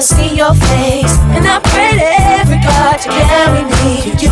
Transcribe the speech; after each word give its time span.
Still 0.00 0.16
see 0.16 0.34
your 0.34 0.54
face, 0.54 1.12
and 1.36 1.44
I 1.44 1.60
pray 1.60 1.92
to 1.92 2.08
every 2.40 2.56
God 2.64 2.96
to 3.04 3.08
carry 3.10 3.64
me. 3.68 4.00
To 4.00 4.24
you 4.24 4.30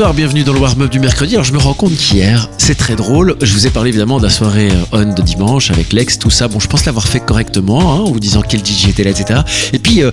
Bonsoir, 0.00 0.14
bienvenue 0.14 0.44
dans 0.44 0.54
le 0.54 0.60
warm-up 0.60 0.90
du 0.90 0.98
mercredi. 0.98 1.34
Alors 1.34 1.44
je 1.44 1.52
me 1.52 1.58
rends 1.58 1.74
compte 1.74 1.94
qu'hier, 1.94 2.48
c'est 2.56 2.74
très 2.74 2.96
drôle. 2.96 3.36
Je 3.42 3.52
vous 3.52 3.66
ai 3.66 3.70
parlé 3.70 3.90
évidemment 3.90 4.16
de 4.16 4.22
la 4.22 4.30
soirée 4.30 4.70
euh, 4.70 5.04
on 5.04 5.12
de 5.12 5.20
dimanche 5.20 5.70
avec 5.70 5.92
Lex, 5.92 6.18
tout 6.18 6.30
ça. 6.30 6.48
Bon, 6.48 6.58
je 6.58 6.68
pense 6.68 6.86
l'avoir 6.86 7.06
fait 7.06 7.20
correctement, 7.20 7.92
hein, 7.92 7.98
en 7.98 8.10
vous 8.10 8.18
disant 8.18 8.40
quel 8.40 8.64
DJ 8.64 8.88
était 8.88 9.04
là, 9.04 9.10
etc. 9.10 9.40
Et 9.74 9.78
puis, 9.78 10.02
euh, 10.02 10.10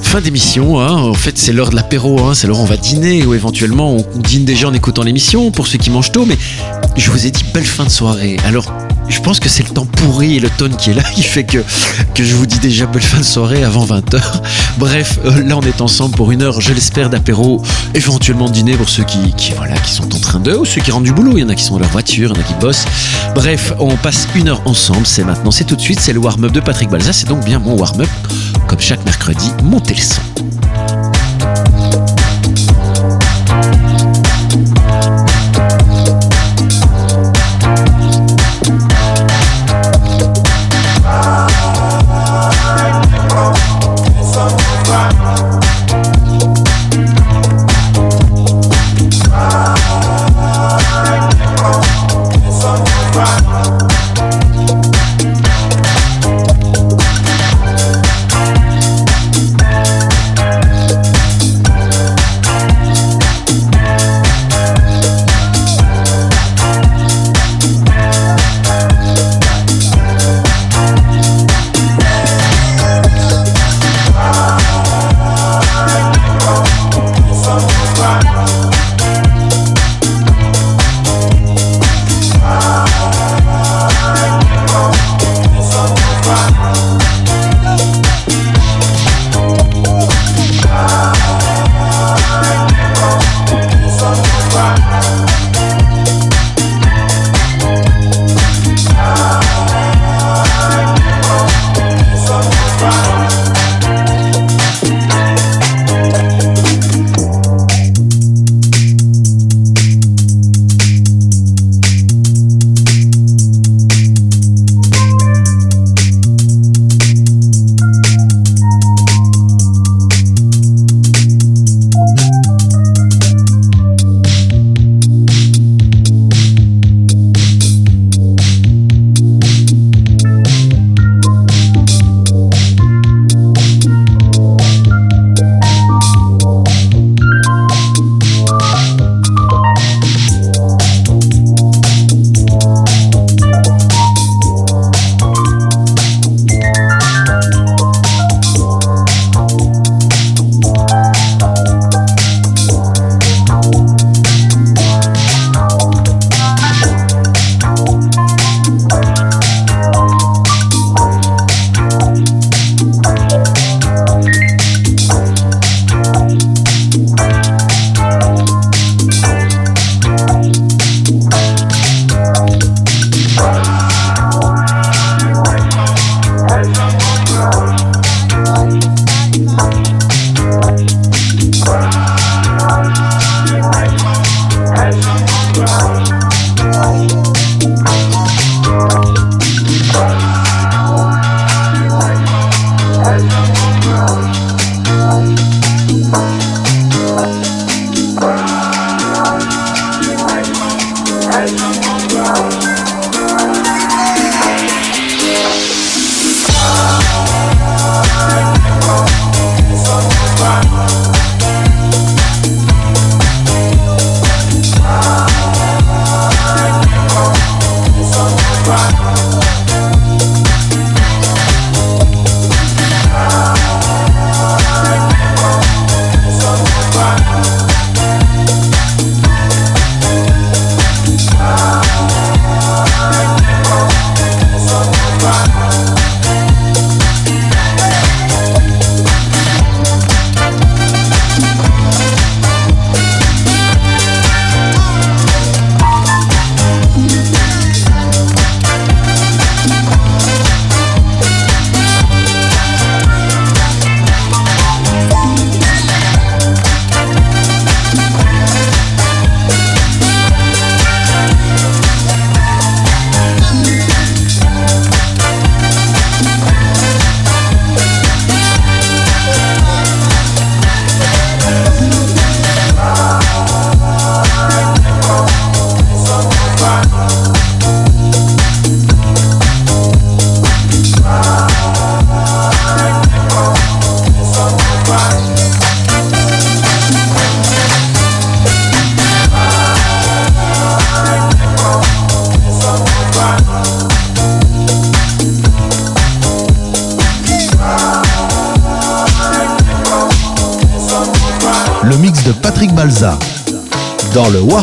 fin 0.00 0.22
d'émission, 0.22 0.80
hein, 0.80 0.94
en 0.94 1.12
fait 1.12 1.36
c'est 1.36 1.52
l'heure 1.52 1.68
de 1.68 1.76
l'apéro, 1.76 2.18
hein, 2.20 2.32
c'est 2.32 2.46
l'heure 2.46 2.60
où 2.60 2.62
on 2.62 2.64
va 2.64 2.78
dîner, 2.78 3.22
ou 3.26 3.34
éventuellement 3.34 3.94
on, 3.94 4.18
dîne 4.20 4.46
déjà 4.46 4.68
en 4.68 4.72
écoutant 4.72 5.02
l'émission, 5.02 5.50
pour 5.50 5.66
ceux 5.66 5.76
qui 5.76 5.90
mangent 5.90 6.12
tôt, 6.12 6.24
mais 6.24 6.38
je 6.96 7.10
vous 7.10 7.26
ai 7.26 7.30
dit 7.30 7.44
belle 7.52 7.66
fin 7.66 7.84
de 7.84 7.90
soirée. 7.90 8.38
Alors 8.46 8.72
je 9.10 9.20
pense 9.20 9.40
que 9.40 9.48
c'est 9.48 9.62
le 9.62 9.74
temps 9.74 9.86
pourri 9.86 10.36
et 10.36 10.40
le 10.40 10.48
tone 10.50 10.76
qui 10.76 10.90
est 10.90 10.94
là 10.94 11.02
qui 11.14 11.22
fait 11.22 11.44
que, 11.44 11.62
je 12.16 12.34
vous 12.34 12.46
dis 12.46 12.58
déjà 12.58 12.86
belle 12.86 13.02
fin 13.02 13.18
de 13.18 13.24
soirée 13.24 13.64
avant 13.64 13.84
20h. 13.84 14.20
Bref, 14.78 15.18
euh, 15.24 15.42
là 15.44 15.56
on 15.56 15.62
est 15.62 15.80
ensemble 15.80 16.14
pour 16.14 16.30
une 16.30 16.42
heure, 16.42 16.60
je 16.60 16.72
l'espère, 16.72 17.10
d'apéro, 17.10 17.62
éventuellement 17.94 18.48
dîner 18.48 18.76
pour 18.76 18.88
ceux 18.88 19.04
qui, 19.04 19.32
qui, 19.36 19.52
voilà, 19.52 19.74
qui 19.78 19.92
sont 19.92 20.14
en 20.14 20.20
train 20.20 20.40
de, 20.40 20.54
ou 20.54 20.64
ceux 20.64 20.80
qui 20.80 20.90
rentrent 20.90 21.04
du 21.04 21.12
boulot. 21.12 21.32
Il 21.36 21.40
y 21.40 21.44
en 21.44 21.48
a 21.48 21.54
qui 21.54 21.64
sont 21.64 21.74
dans 21.74 21.80
leur 21.80 21.90
voiture, 21.90 22.32
il 22.32 22.36
y 22.36 22.38
en 22.38 22.42
a 22.42 22.46
qui 22.46 22.54
bossent. 22.60 22.84
Bref, 23.34 23.72
on 23.78 23.96
passe 23.96 24.28
une 24.34 24.48
heure 24.48 24.62
ensemble, 24.64 25.06
c'est 25.06 25.24
maintenant, 25.24 25.50
c'est 25.50 25.64
tout 25.64 25.76
de 25.76 25.80
suite, 25.80 26.00
c'est 26.00 26.12
le 26.12 26.20
warm-up 26.20 26.52
de 26.52 26.60
Patrick 26.60 26.90
Balza, 26.90 27.12
c'est 27.12 27.28
donc 27.28 27.44
bien 27.44 27.58
mon 27.58 27.74
warm-up. 27.74 28.08
Comme 28.66 28.80
chaque 28.80 29.04
mercredi, 29.04 29.50
montez 29.62 29.94
le 29.94 30.00
son. 30.00 30.59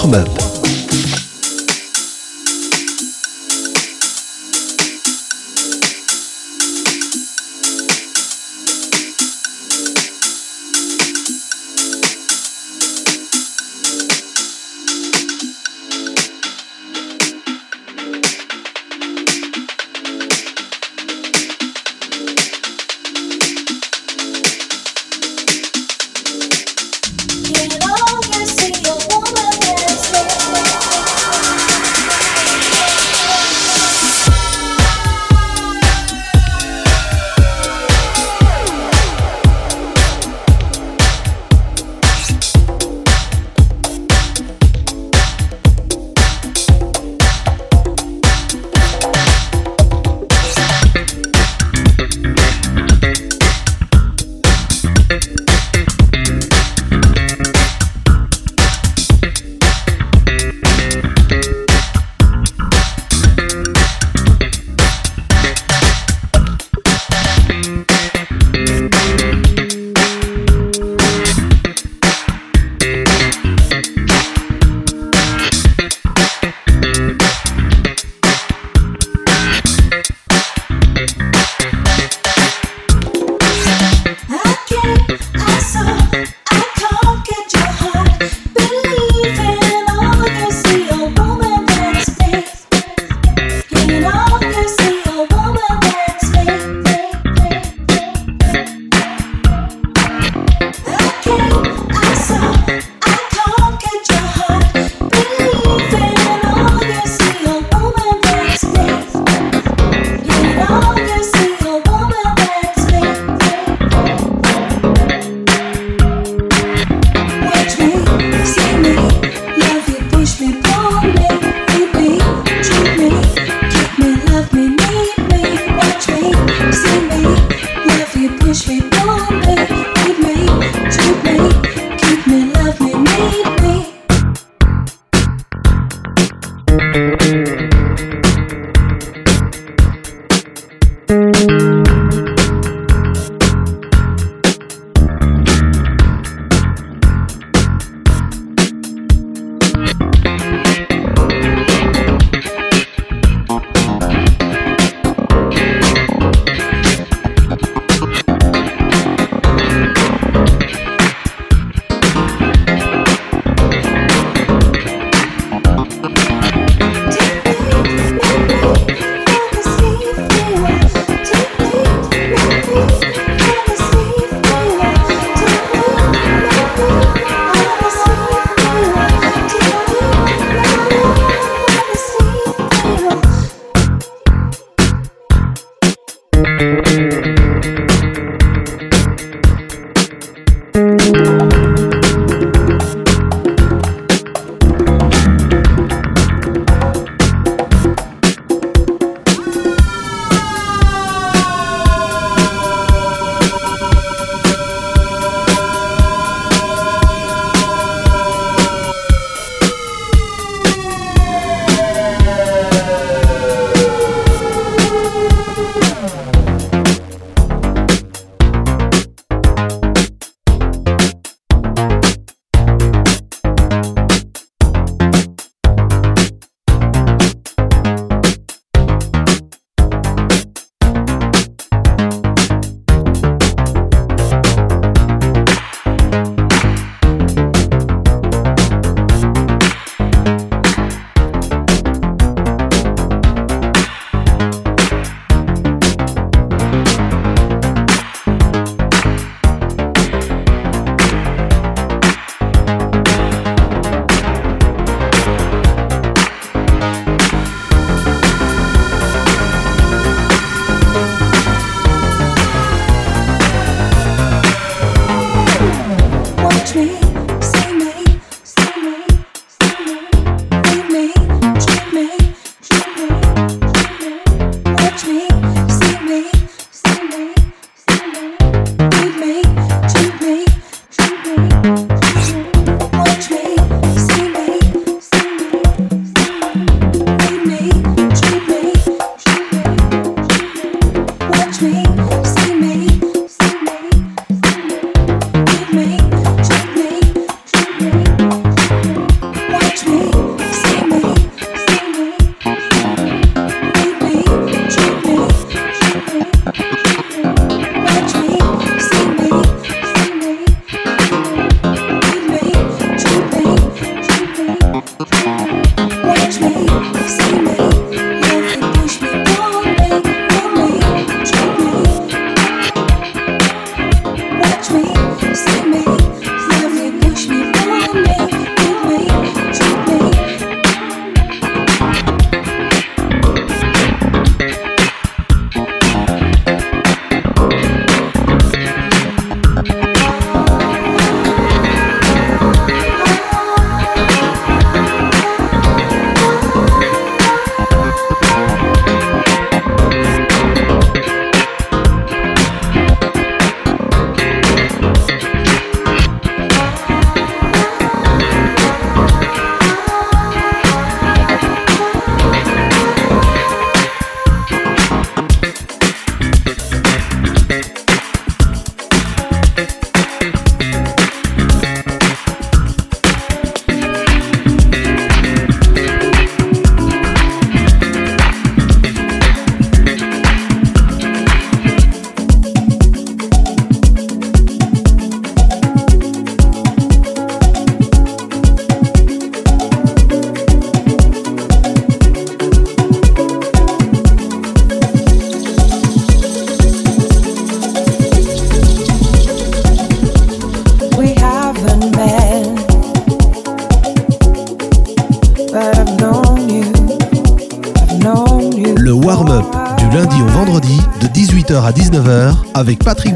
Dans 0.07 0.36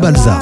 Balza. 0.01 0.40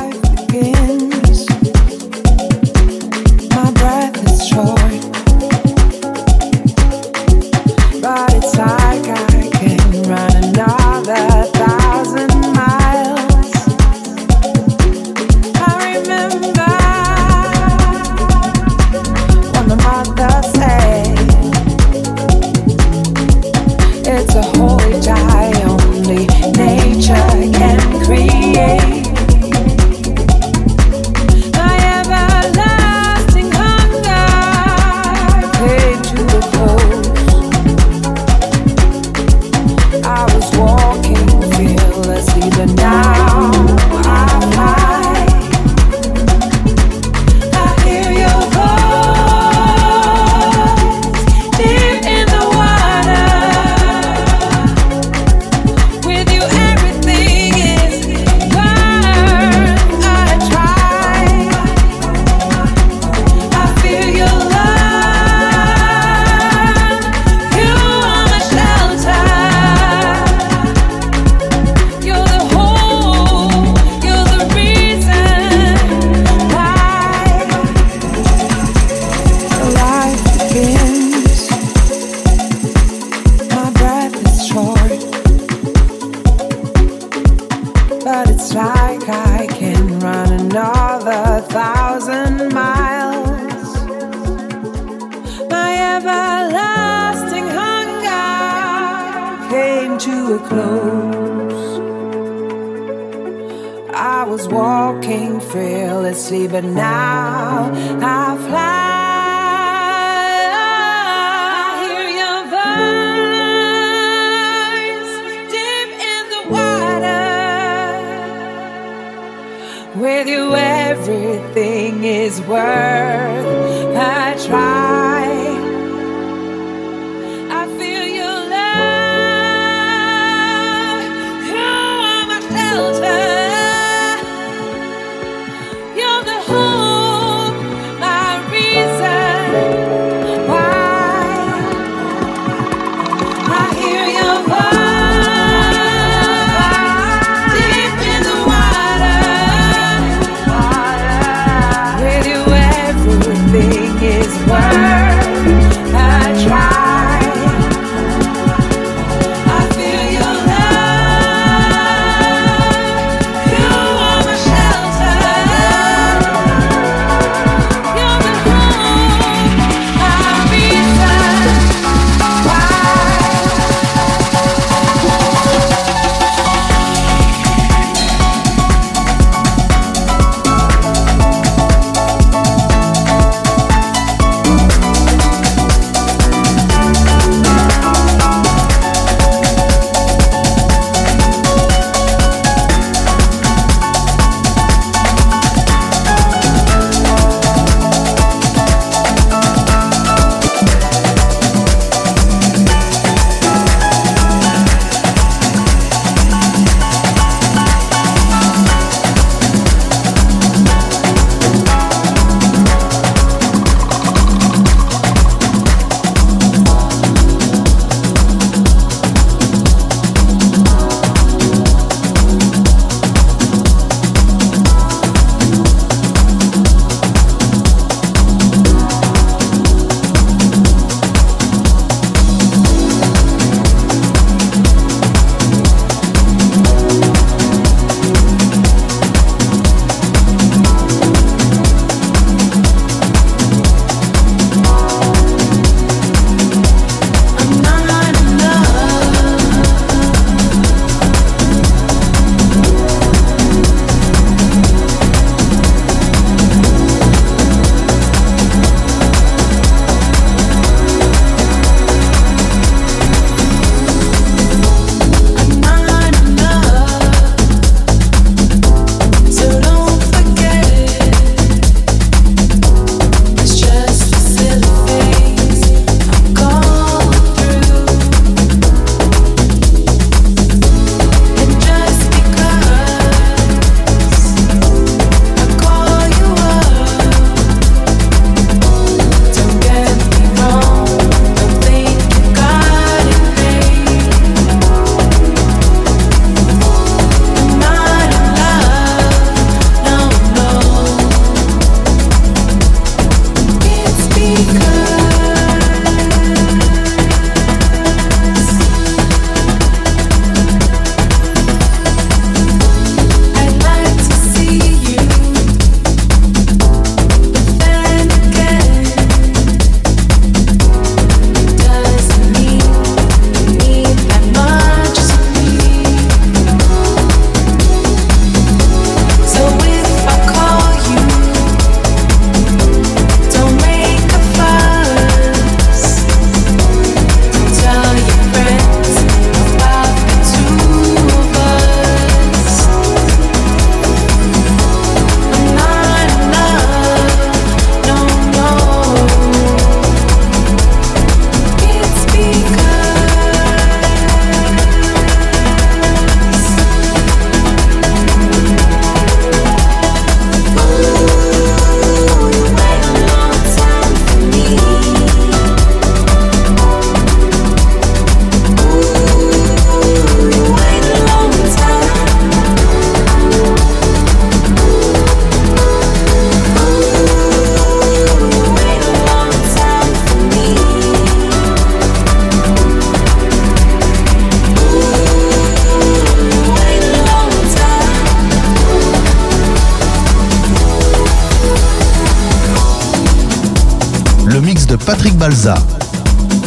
Patrick 394.91 395.15
Balza. 395.19 395.54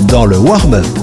Dans 0.09 0.27
le 0.27 0.37
warm-up. 0.37 1.02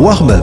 Dans 0.00 0.39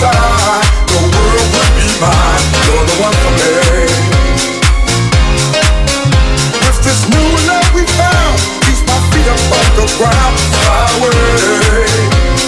the 0.00 1.00
world 1.12 1.48
would 1.52 1.72
be 1.76 1.86
mine. 2.00 2.44
You're 2.66 2.86
the 2.88 2.96
one 3.04 3.16
for 3.20 3.32
me. 3.36 3.52
With 6.64 6.78
this 6.84 7.00
new 7.12 7.30
love 7.48 7.68
we 7.76 7.84
found, 7.84 8.36
keeps 8.64 8.82
my 8.88 8.98
feet 9.12 9.28
up 9.28 9.40
off 9.52 9.68
the 9.76 9.86
ground. 10.00 10.36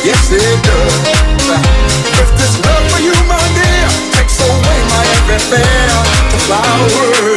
Yes 0.03 0.33
it 0.33 0.59
does. 0.65 0.97
This 2.41 2.55
love 2.65 2.85
for 2.91 3.01
you, 3.01 3.15
my 3.29 3.39
dear, 3.55 3.89
takes 4.17 4.41
away 4.41 4.79
my 4.91 5.03
every 5.17 5.39
fear, 5.51 5.95
the 6.33 6.39
away. 6.49 7.32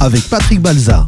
Avec 0.00 0.28
Patrick 0.28 0.60
Balza. 0.60 1.06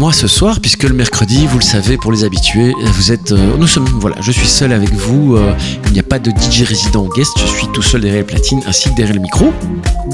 Moi 0.00 0.14
ce 0.14 0.26
soir, 0.28 0.60
puisque 0.60 0.84
le 0.84 0.94
mercredi, 0.94 1.46
vous 1.46 1.58
le 1.58 1.62
savez, 1.62 1.98
pour 1.98 2.10
les 2.10 2.24
habitués, 2.24 2.72
vous 2.94 3.12
êtes, 3.12 3.32
euh, 3.32 3.56
nous 3.58 3.66
sommes, 3.66 3.84
voilà, 3.84 4.16
je 4.22 4.32
suis 4.32 4.48
seul 4.48 4.72
avec 4.72 4.90
vous. 4.94 5.36
euh, 5.36 5.52
il 5.88 5.92
n'y 5.92 5.98
a 5.98 6.02
pas 6.02 6.18
de 6.18 6.30
DJ 6.30 6.62
résident 6.62 7.06
guest, 7.14 7.32
je 7.38 7.44
suis 7.44 7.66
tout 7.74 7.82
seul 7.82 8.00
derrière 8.00 8.20
les 8.20 8.26
platines 8.26 8.62
ainsi 8.66 8.88
que 8.88 8.94
derrière 8.94 9.14
le 9.14 9.20
micro. 9.20 9.52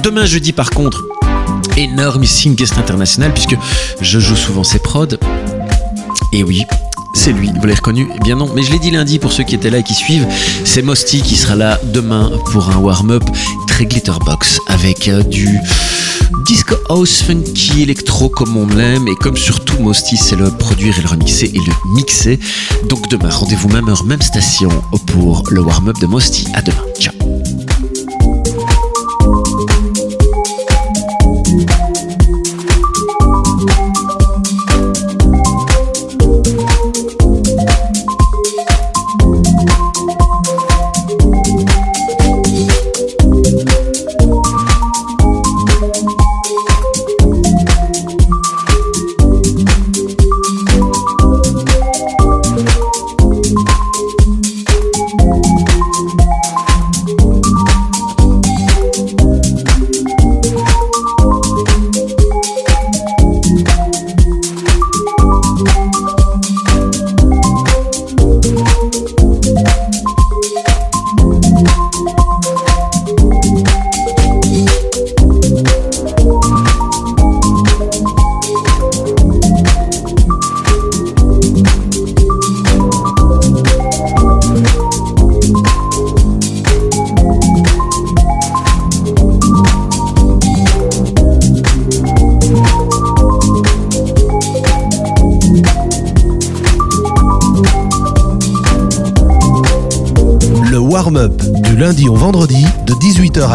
Demain 0.03 0.24
jeudi, 0.24 0.53
par 0.53 0.70
contre, 0.70 1.05
énormissime 1.76 2.57
guest 2.57 2.76
international, 2.78 3.32
puisque 3.32 3.57
je 4.01 4.18
joue 4.18 4.34
souvent 4.34 4.64
ses 4.64 4.80
prods. 4.80 5.07
Et 6.32 6.43
oui. 6.43 6.64
C'est 7.14 7.32
lui, 7.32 7.49
vous 7.55 7.62
l'avez 7.62 7.74
reconnu 7.74 8.09
Eh 8.14 8.18
bien 8.18 8.34
non, 8.34 8.51
mais 8.55 8.62
je 8.62 8.72
l'ai 8.72 8.80
dit 8.80 8.91
lundi 8.91 9.20
pour 9.20 9.32
ceux 9.32 9.45
qui 9.45 9.55
étaient 9.55 9.70
là 9.70 9.78
et 9.78 9.82
qui 9.84 9.95
suivent. 9.95 10.26
C'est 10.64 10.82
Mosty 10.82 11.22
qui 11.22 11.37
sera 11.37 11.55
là 11.55 11.78
demain 11.84 12.32
pour 12.53 12.70
un 12.70 12.76
warm-up 12.76 13.22
très 13.68 13.87
glitterbox 13.87 14.59
avec 14.66 15.09
euh, 15.09 15.22
du 15.22 15.49
disco 16.47 16.77
house 16.89 17.23
funky 17.23 17.83
électro 17.83 18.29
comme 18.29 18.57
on 18.57 18.67
l'aime 18.69 19.09
et 19.09 19.17
comme 19.17 19.37
surtout 19.37 19.79
Mosty 19.81 20.17
c'est 20.17 20.37
le 20.37 20.51
produire 20.51 20.97
et 20.99 21.03
le 21.03 21.09
remixer 21.09 21.47
et 21.47 21.59
le 21.59 21.95
mixer. 21.95 22.39
Donc 22.89 23.09
demain, 23.09 23.31
rendez-vous 23.31 23.69
même 23.69 23.89
heure, 23.89 24.05
même 24.05 24.23
station 24.23 24.71
pour 25.07 25.43
le 25.51 25.61
warm-up 25.61 25.97
de 26.01 26.07
Mosty. 26.07 26.47
À 26.55 26.63
demain. 26.63 26.85
Ciao. 27.01 27.16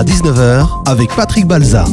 À 0.01 0.03
19h 0.03 0.67
avec 0.87 1.15
Patrick 1.15 1.45
Balza. 1.45 1.85